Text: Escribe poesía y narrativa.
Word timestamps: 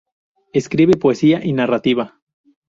Escribe 0.51 0.97
poesía 0.97 1.45
y 1.45 1.53
narrativa. 1.53 2.19